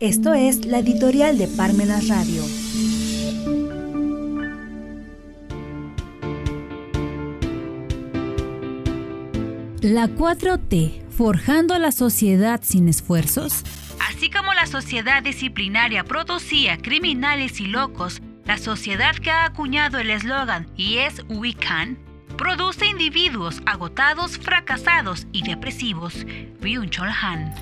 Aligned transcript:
Esto 0.00 0.32
es 0.32 0.64
la 0.64 0.78
editorial 0.78 1.38
de 1.38 1.48
Parmenas 1.48 2.06
Radio. 2.06 2.44
La 9.82 10.06
4T, 10.06 11.02
forjando 11.10 11.76
la 11.80 11.90
sociedad 11.90 12.60
sin 12.62 12.88
esfuerzos. 12.88 13.64
Así 13.98 14.30
como 14.30 14.54
la 14.54 14.66
sociedad 14.66 15.20
disciplinaria 15.20 16.04
producía 16.04 16.76
criminales 16.76 17.60
y 17.60 17.66
locos, 17.66 18.22
la 18.44 18.56
sociedad 18.56 19.16
que 19.16 19.32
ha 19.32 19.46
acuñado 19.46 19.98
el 19.98 20.10
eslogan 20.10 20.68
y 20.76 20.98
es 20.98 21.24
We 21.28 21.54
Can, 21.54 21.98
produce 22.36 22.86
individuos 22.86 23.62
agotados, 23.66 24.38
fracasados 24.38 25.26
y 25.32 25.42
depresivos. 25.42 26.24
Byung 26.60 26.88
Chol 26.88 27.08
Han. 27.10 27.52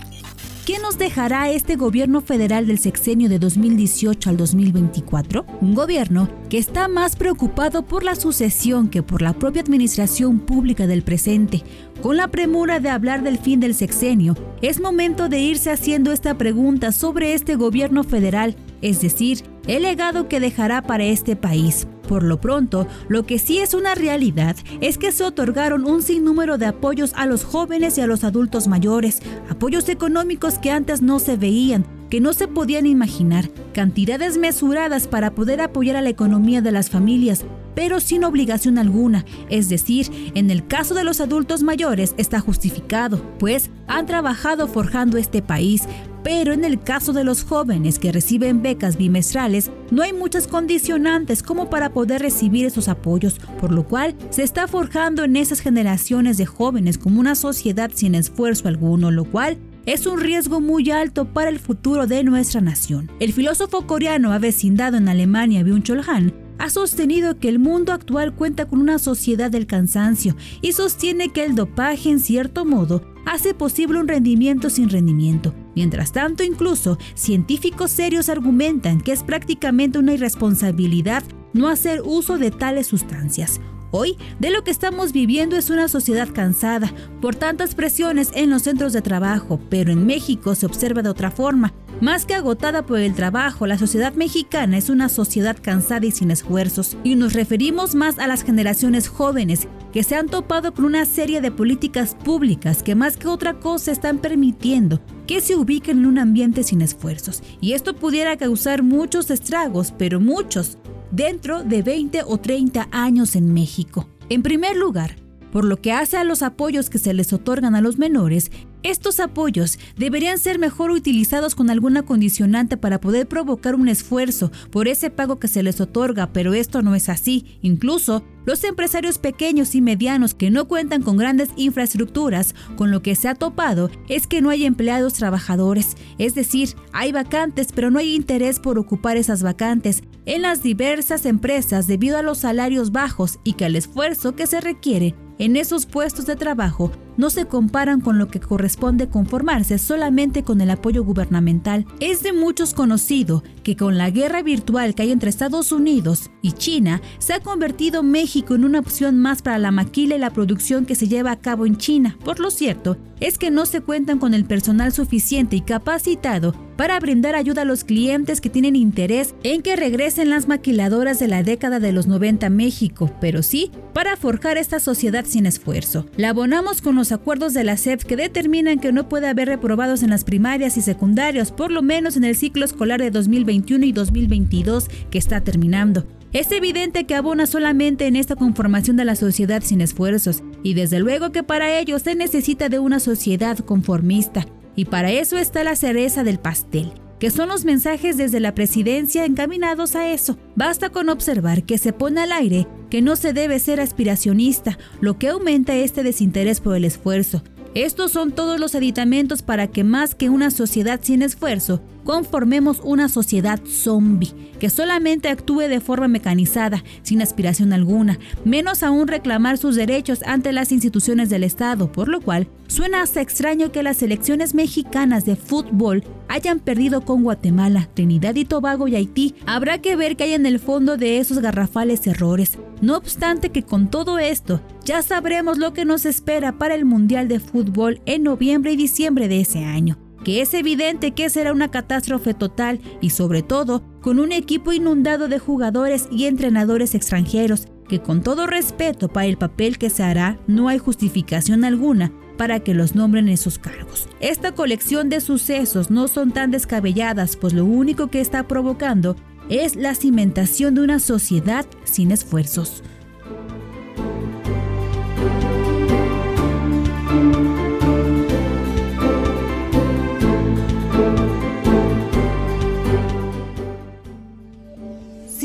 ¿Qué 0.67 0.81
nos 0.81 0.99
dejará 0.99 1.49
este 1.49 1.77
gobierno 1.77 2.21
federal 2.21 2.67
del 2.67 2.81
sexenio 2.81 3.29
de 3.29 3.39
2018 3.39 4.31
al 4.31 4.37
2024? 4.37 5.47
Un 5.61 5.77
gobierno 5.77 6.29
que 6.51 6.59
está 6.59 6.89
más 6.89 7.15
preocupado 7.15 7.87
por 7.87 8.03
la 8.03 8.17
sucesión 8.17 8.89
que 8.89 9.01
por 9.01 9.23
la 9.23 9.33
propia 9.33 9.63
administración 9.63 10.41
pública 10.41 10.89
del 10.89 11.05
presente. 11.05 11.63
Con 12.03 12.17
la 12.17 12.27
premura 12.27 12.81
de 12.81 12.91
hablar 12.91 13.23
del 13.23 13.39
fin 13.39 13.61
del 13.61 13.77
sexenio, 13.77 14.35
es 14.61 14.81
momento 14.81 15.29
de 15.29 15.39
irse 15.39 15.71
haciendo 15.71 16.11
esta 16.11 16.37
pregunta 16.37 16.91
sobre 16.91 17.35
este 17.35 17.55
gobierno 17.55 18.03
federal, 18.03 18.57
es 18.83 19.01
decir, 19.01 19.45
el 19.69 19.85
legado 19.85 20.27
que 20.27 20.41
dejará 20.41 20.83
para 20.83 21.05
este 21.05 21.37
país. 21.37 21.87
Por 22.09 22.23
lo 22.23 22.41
pronto, 22.41 22.87
lo 23.09 23.27
que 23.27 23.39
sí 23.39 23.59
es 23.59 23.75
una 23.75 23.95
realidad 23.95 24.57
es 24.81 24.99
que 24.99 25.13
se 25.13 25.25
otorgaron 25.25 25.85
un 25.85 26.03
sinnúmero 26.03 26.59
de 26.59 26.67
apoyos 26.67 27.13
a 27.15 27.27
los 27.27 27.45
jóvenes 27.45 27.99
y 27.99 28.01
a 28.01 28.07
los 28.07 28.25
adultos 28.25 28.69
mayores, 28.69 29.21
apoyos 29.49 29.89
económicos 29.89 30.59
que 30.59 30.71
antes 30.71 31.03
no 31.03 31.19
se 31.19 31.37
veían, 31.37 31.85
que 32.11 32.21
no 32.21 32.33
se 32.33 32.49
podían 32.49 32.87
imaginar, 32.87 33.51
cantidades 33.73 34.39
mesuradas 34.39 35.09
para 35.09 35.35
poder 35.35 35.61
apoyar 35.61 35.97
a 35.97 36.03
la 36.03 36.09
economía 36.09 36.63
de 36.63 36.73
las 36.73 36.91
familias, 36.91 37.45
pero 37.75 38.01
sin 38.01 38.25
obligación 38.25 38.79
alguna, 38.79 39.25
es 39.51 39.69
decir, 39.69 40.33
en 40.35 40.51
el 40.51 40.67
caso 40.67 40.95
de 40.95 41.05
los 41.05 41.21
adultos 41.21 41.63
mayores 41.63 42.15
está 42.17 42.41
justificado, 42.41 43.21
pues 43.39 43.71
han 43.87 44.07
trabajado 44.07 44.69
forjando 44.69 45.19
este 45.19 45.43
país, 45.43 45.89
pero 46.27 46.53
en 46.53 46.65
el 46.65 46.83
caso 46.83 47.13
de 47.13 47.23
los 47.23 47.45
jóvenes 47.45 48.01
que 48.01 48.11
reciben 48.11 48.61
becas 48.61 48.97
bimestrales, 48.97 49.71
no 49.93 50.03
hay 50.03 50.13
muchas 50.13 50.49
condicionantes 50.49 51.41
como 51.41 51.71
para 51.71 51.93
poder 51.93 52.21
recibir 52.21 52.67
esos 52.67 52.89
apoyos, 52.89 53.39
por 53.61 53.71
lo 53.71 53.87
cual 53.87 54.17
se 54.31 54.43
está 54.43 54.67
forjando 54.67 55.23
en 55.23 55.37
esas 55.37 55.61
generaciones 55.61 56.37
de 56.37 56.45
jóvenes 56.45 56.99
como 56.99 57.21
una 57.21 57.37
sociedad 57.37 57.93
sin 57.95 58.17
esfuerzo 58.17 58.67
alguno, 58.67 59.13
lo 59.13 59.25
cual 59.25 59.57
es 59.85 60.05
un 60.05 60.19
riesgo 60.19 60.61
muy 60.61 60.91
alto 60.91 61.33
para 61.33 61.49
el 61.49 61.61
futuro 61.61 62.09
de 62.09 62.25
nuestra 62.25 62.61
nación. 62.61 63.09
El 63.21 63.33
filósofo 63.33 63.87
coreano 63.87 64.33
avecindado 64.33 64.97
en 64.97 65.09
Alemania, 65.09 65.63
Byung-Chul 65.63 66.03
Han, 66.09 66.35
ha 66.59 66.71
sostenido 66.71 67.39
que 67.39 67.49
el 67.49 67.61
mundo 67.61 67.93
actual 67.93 68.35
cuenta 68.35 68.67
con 68.67 68.81
una 68.81 68.99
sociedad 68.99 69.49
del 69.49 69.69
cansancio 69.69 70.35
y 70.61 70.73
sostiene 70.73 71.29
que 71.29 71.45
el 71.45 71.55
dopaje, 71.55 72.11
en 72.11 72.19
cierto 72.19 72.65
modo, 72.65 73.16
hace 73.27 73.53
posible 73.53 74.01
un 74.01 74.09
rendimiento 74.09 74.71
sin 74.71 74.89
rendimiento. 74.89 75.53
Mientras 75.75 76.13
tanto, 76.13 76.43
incluso 76.43 76.97
científicos 77.15 77.91
serios 77.91 78.31
argumentan 78.31 79.01
que 79.01 79.13
es 79.13 79.23
prácticamente 79.23 79.99
una 79.99 80.15
irresponsabilidad 80.15 81.23
no 81.53 81.69
hacer 81.69 82.01
uso 82.03 82.39
de 82.39 82.51
tales 82.51 82.87
sustancias. 82.87 83.61
Hoy, 83.91 84.17
de 84.41 84.51
lo 84.51 84.65
que 84.65 84.71
estamos 84.71 85.13
viviendo 85.13 85.57
es 85.57 85.71
una 85.71 85.89
sociedad 85.89 86.29
cansada 86.33 86.93
por 87.21 87.35
tantas 87.35 87.75
presiones 87.75 88.31
en 88.35 88.51
los 88.51 88.63
centros 88.63 88.93
de 88.93 89.03
trabajo, 89.03 89.61
pero 89.71 89.93
en 89.93 90.07
México 90.07 90.55
se 90.55 90.67
observa 90.67 91.03
de 91.03 91.09
otra 91.09 91.31
forma. 91.31 91.73
Más 92.01 92.27
que 92.27 92.35
agotada 92.35 92.85
por 92.85 92.99
el 92.99 93.15
trabajo, 93.15 93.67
la 93.67 93.79
sociedad 93.79 94.13
mexicana 94.13 94.77
es 94.77 94.91
una 94.91 95.09
sociedad 95.09 95.57
cansada 95.61 96.05
y 96.05 96.11
sin 96.11 96.31
esfuerzos, 96.31 96.97
y 97.05 97.15
nos 97.15 97.33
referimos 97.33 97.95
más 97.95 98.19
a 98.19 98.27
las 98.27 98.43
generaciones 98.43 99.09
jóvenes 99.09 99.67
que 99.93 100.03
se 100.03 100.15
han 100.15 100.27
topado 100.27 100.75
con 100.75 100.85
una 100.85 101.07
serie 101.07 101.41
de 101.41 101.51
políticas 101.51 102.15
públicas 102.15 102.83
que 102.83 102.95
más 102.95 103.17
que 103.17 103.29
otra 103.29 103.55
cosa 103.61 103.93
están 103.93 104.19
permitiendo 104.19 105.01
que 105.27 105.41
se 105.41 105.57
ubiquen 105.57 106.01
en 106.01 106.07
un 106.07 106.19
ambiente 106.19 106.65
sin 106.65 106.83
esfuerzos. 106.83 107.43
Y 107.61 107.73
esto 107.73 107.97
pudiera 107.97 108.37
causar 108.37 108.83
muchos 108.83 109.31
estragos, 109.31 109.95
pero 109.97 110.21
muchos, 110.21 110.77
dentro 111.11 111.63
de 111.63 111.83
20 111.83 112.23
o 112.25 112.39
30 112.39 112.89
años 112.91 113.37
en 113.37 113.53
México. 113.53 114.09
En 114.29 114.43
primer 114.43 114.77
lugar, 114.77 115.17
por 115.57 115.65
lo 115.65 115.81
que 115.81 115.91
hace 115.91 116.19
a 116.19 116.25
los 116.25 116.43
apoyos 116.43 116.91
que 116.91 116.99
se 116.99 117.15
les 117.15 117.33
otorgan 117.33 117.75
a 117.75 117.81
los 117.81 117.97
menores, 117.97 118.51
estos 118.83 119.21
apoyos 119.21 119.79
deberían 119.97 120.39
ser 120.39 120.59
mejor 120.59 120.91
utilizados 120.91 121.55
con 121.55 121.71
alguna 121.71 122.03
condicionante 122.03 122.77
para 122.77 123.01
poder 123.01 123.27
provocar 123.27 123.75
un 123.75 123.89
esfuerzo 123.89 124.53
por 124.71 124.87
ese 124.87 125.09
pago 125.09 125.39
que 125.39 125.49
se 125.49 125.63
les 125.63 125.81
otorga, 125.81 126.31
pero 126.35 126.53
esto 126.53 126.83
no 126.83 126.95
es 126.95 127.09
así. 127.09 127.59
Incluso 127.63 128.23
los 128.45 128.65
empresarios 128.65 129.17
pequeños 129.17 129.75
y 129.75 129.81
medianos 129.81 130.35
que 130.35 130.51
no 130.51 130.69
cuentan 130.69 131.01
con 131.01 131.17
grandes 131.17 131.49
infraestructuras, 131.57 132.55
con 132.77 132.91
lo 132.91 133.01
que 133.01 133.17
se 133.17 133.27
ha 133.27 133.35
topado 133.35 133.91
es 134.11 134.27
que 134.27 134.43
no 134.43 134.51
hay 134.51 134.67
empleados 134.67 135.15
trabajadores, 135.15 135.97
es 136.19 136.35
decir, 136.35 136.69
hay 136.93 137.13
vacantes 137.13 137.69
pero 137.75 137.91
no 137.91 137.99
hay 137.99 138.15
interés 138.15 138.61
por 138.61 138.79
ocupar 138.79 139.17
esas 139.17 139.43
vacantes 139.43 140.03
en 140.27 140.43
las 140.43 140.63
diversas 140.63 141.25
empresas 141.25 141.87
debido 141.87 142.19
a 142.19 142.23
los 142.23 142.39
salarios 142.41 142.93
bajos 142.93 143.41
y 143.43 143.55
que 143.55 143.65
el 143.65 143.75
esfuerzo 143.75 144.37
que 144.37 144.47
se 144.47 144.61
requiere 144.61 145.15
en 145.39 145.57
esos 145.57 145.87
puestos 145.87 146.27
de 146.27 146.37
trabajo 146.37 146.91
no 147.17 147.31
se 147.31 147.47
comparan 147.47 148.01
con 148.01 148.19
lo 148.19 148.29
que 148.29 148.41
corresponde 148.41 149.09
conformarse 149.09 149.79
solamente 149.79 150.43
con 150.43 150.61
el 150.61 150.71
apoyo 150.71 151.05
gubernamental. 151.05 151.87
Es 152.01 152.23
de 152.23 152.33
muchos 152.33 152.75
conocido 152.75 153.43
que 153.63 153.77
con 153.77 153.99
la 153.99 154.11
guerra 154.11 154.43
virtual 154.43 154.95
que 154.95 155.03
hay 155.03 155.13
entre 155.13 155.31
Estados 155.31 155.73
Unidos 155.73 156.31
y 156.43 156.53
China, 156.53 157.01
se 157.19 157.33
ha 157.33 157.41
convertido 157.41 158.03
México 158.03 158.55
en 158.55 158.65
una 158.65 158.81
opción 158.81 159.19
más 159.19 159.43
para 159.43 159.59
la 159.59 159.71
maquila 159.71 160.17
y 160.17 160.19
la 160.19 160.31
producción 160.31 160.87
que 160.87 160.95
se 160.95 161.09
lleva 161.09 161.33
a 161.33 161.41
cabo 161.41 161.67
en 161.67 161.77
China. 161.77 162.17
Por 162.25 162.41
lo 162.41 162.51
cierto, 162.51 162.97
es 163.21 163.39
que 163.39 163.51
no 163.51 163.67
se 163.67 163.81
cuentan 163.81 164.19
con 164.19 164.35
el 164.35 164.45
personal 164.45 164.93
suficiente 164.93 165.57
y 165.57 165.63
capacitado 165.63 166.55
para 166.77 167.01
brindar 167.01 167.35
ayuda 167.35 167.63
a 167.63 167.65
los 167.65 167.85
clientes 167.85 168.41
que 168.43 168.51
tienen 168.51 168.77
interés 168.77 169.35
en 169.43 169.63
que 169.63 169.77
regresen 169.77 170.29
las 170.29 170.47
maquiladoras 170.47 171.19
de 171.19 171.27
la 171.27 171.43
década 171.43 171.81
de 171.81 171.93
los 171.93 172.07
90 172.07 172.47
a 172.47 172.51
México, 172.51 173.11
pero 173.21 173.43
sí 173.43 173.71
para 173.95 174.17
forjar 174.17 174.59
esta 174.59 174.79
sociedad 174.79 175.25
sin 175.27 175.47
esfuerzo. 175.47 176.07
La 176.17 176.31
abonamos 176.31 176.83
con 176.83 176.97
los 177.07 177.13
acuerdos 177.13 177.55
de 177.55 177.63
la 177.63 177.77
SEP 177.77 178.03
que 178.03 178.17
determinan 178.17 178.81
que 178.81 178.91
no 178.91 179.09
puede 179.09 179.29
haber 179.29 179.47
reprobados 179.47 180.03
en 180.03 180.11
las 180.11 180.25
primarias 180.25 180.77
y 180.77 180.83
secundarias, 180.83 181.53
por 181.53 181.71
lo 181.71 181.81
menos 181.81 182.17
en 182.17 182.25
el 182.25 182.35
ciclo 182.35 182.65
escolar 182.65 183.01
de 183.01 183.13
2021 183.13 183.85
y 183.87 183.93
2022 183.93 184.89
que 185.09 185.19
está 185.19 185.41
terminando. 185.41 186.05
Es 186.33 186.51
evidente 186.51 187.05
que 187.05 187.15
abona 187.15 187.47
solamente 187.47 188.09
en 188.09 188.17
esta 188.17 188.35
conformación 188.35 188.97
de 188.97 189.05
la 189.05 189.15
sociedad 189.15 189.63
sin 189.63 189.83
esfuerzos, 189.83 190.43
y 190.65 190.75
desde 190.75 190.99
luego 190.99 191.31
que 191.31 191.45
para 191.45 191.79
ello 191.79 192.01
se 192.01 192.17
necesita 192.17 192.69
de 192.69 192.81
una 192.81 192.99
sociedad 192.99 193.57
conformista, 193.59 194.45
y 194.75 194.87
para 194.87 195.13
eso 195.13 195.39
está 195.39 195.63
la 195.63 195.77
cereza 195.77 196.25
del 196.25 196.41
pastel, 196.41 196.91
que 197.19 197.31
son 197.31 197.49
los 197.49 197.65
mensajes 197.65 198.17
desde 198.17 198.41
la 198.41 198.55
presidencia 198.55 199.25
encaminados 199.25 199.97
a 199.97 200.11
eso. 200.13 200.39
Basta 200.55 200.91
con 200.91 201.09
observar 201.09 201.65
que 201.65 201.79
se 201.79 201.93
pone 201.93 202.21
al 202.21 202.33
aire 202.33 202.67
que 202.91 203.03
no 203.03 203.17
se 203.17 203.33
debe 203.33 203.59
ser 203.59 203.81
aspiracionista, 203.81 204.79
lo 205.01 205.19
que 205.19 205.29
aumenta 205.29 205.75
este 205.75 206.03
desinterés 206.03 206.61
por 206.61 206.77
el 206.77 206.85
esfuerzo. 206.85 207.43
Estos 207.75 208.13
son 208.13 208.33
todos 208.33 208.59
los 208.59 208.75
aditamentos 208.75 209.43
para 209.43 209.67
que 209.67 209.85
más 209.85 210.15
que 210.15 210.31
una 210.31 210.51
sociedad 210.51 211.01
sin 211.03 211.23
esfuerzo, 211.23 211.83
conformemos 212.07 212.81
una 212.83 213.11
sociedad 213.11 213.61
zombie, 213.67 214.33
que 214.59 214.71
solamente 214.71 215.29
actúe 215.29 215.63
de 215.63 215.81
forma 215.81 216.09
mecanizada, 216.09 216.83
sin 217.03 217.21
aspiración 217.21 217.75
alguna, 217.75 218.19
menos 218.45 218.83
aún 218.83 219.09
reclamar 219.09 219.59
sus 219.59 219.75
derechos 219.75 220.23
ante 220.25 220.53
las 220.53 220.73
instituciones 220.73 221.29
del 221.29 221.45
Estado, 221.45 221.93
por 221.93 222.09
lo 222.09 222.23
cual 222.23 222.49
suena 222.69 223.03
hasta 223.03 223.21
extraño 223.21 223.73
que 223.73 223.83
las 223.83 223.99
selecciones 223.99 224.55
mexicanas 224.55 225.27
de 225.27 225.37
fútbol 225.37 226.05
hayan 226.29 226.61
perdido 226.61 227.03
con 227.03 227.23
Guatemala, 227.25 227.89
Trinidad 227.93 228.37
y 228.37 228.45
Tobago 228.45 228.89
y 228.89 228.95
Haití. 228.95 229.35
Habrá 229.45 229.83
que 229.83 229.97
ver 229.97 230.17
qué 230.17 230.25
hay 230.25 230.35
en 230.35 230.47
el 230.47 230.61
fondo 230.61 230.97
de 230.97 231.19
esos 231.19 231.41
garrafales 231.41 232.07
errores. 232.07 232.59
No 232.81 232.97
obstante 232.97 233.51
que 233.51 233.65
con 233.65 233.91
todo 233.91 234.19
esto, 234.19 234.61
ya 234.85 235.03
sabremos 235.03 235.59
lo 235.59 235.73
que 235.73 235.85
nos 235.85 236.07
espera 236.07 236.57
para 236.57 236.75
el 236.75 236.85
Mundial 236.85 237.27
de 237.27 237.41
Fútbol 237.41 238.01
en 238.07 238.23
noviembre 238.23 238.73
y 238.73 238.77
diciembre 238.77 239.29
de 239.29 239.41
ese 239.41 239.65
año 239.65 239.99
que 240.27 240.43
es 240.43 240.55
evidente 240.55 241.13
que 241.13 241.31
será 241.31 241.53
una 241.53 241.71
catástrofe 241.71 242.35
total 242.35 242.81
y 243.01 243.11
sobre 243.11 243.45
todo 243.45 243.85
con 244.01 244.19
un 244.19 244.33
equipo 244.33 244.73
inundado 244.73 245.29
de 245.29 245.39
jugadores 245.39 246.09
y 246.11 246.25
entrenadores 246.25 246.97
extranjeros, 246.97 247.69
que 247.89 248.01
con 248.01 248.25
todo 248.25 248.49
respeto 248.49 249.07
para 249.07 249.29
el 249.29 249.37
papel 249.37 249.79
que 249.79 249.89
se 249.89 250.03
hará, 250.03 250.37
no 250.49 250.67
hay 250.67 250.79
justificación 250.79 251.65
alguna 251.65 252.11
para 252.37 252.59
que 252.59 252.75
los 252.75 252.97
nombren 252.97 253.29
esos 253.29 253.61
cargos. 253.61 254.09
Esta 254.19 254.51
colección 254.51 255.11
de 255.11 255.21
sucesos 255.21 255.93
no 255.93 256.09
son 256.09 256.33
tan 256.33 256.51
descabelladas, 256.51 257.37
pues 257.37 257.53
lo 257.53 257.65
único 257.65 258.09
que 258.09 258.21
está 258.21 258.49
provocando 258.49 259.15
es 259.49 259.77
la 259.77 259.95
cimentación 259.95 260.75
de 260.75 260.81
una 260.81 260.99
sociedad 260.99 261.67
sin 261.85 262.11
esfuerzos. 262.11 262.83